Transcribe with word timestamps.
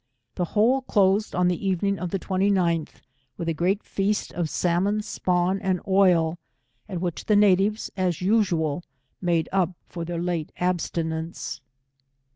The 0.33 0.45
whole 0.45 0.81
closed 0.81 1.35
on 1.35 1.47
the 1.47 1.63
even 1.67 1.89
ing 1.89 1.99
of 1.99 2.09
the 2.09 2.17
29tb, 2.17 2.89
with 3.37 3.47
a 3.47 3.53
great 3.53 3.83
feast 3.83 4.33
of 4.33 4.49
salmon 4.49 5.03
spawn 5.03 5.59
and 5.59 5.79
oil, 5.87 6.39
at 6.89 6.99
which 6.99 7.25
the 7.25 7.35
natives, 7.35 7.91
as 7.95 8.19
usual, 8.19 8.83
made 9.21 9.47
up 9.51 9.73
for 9.85 10.03
their 10.03 10.19
late 10.19 10.51
abstinence. 10.57 11.61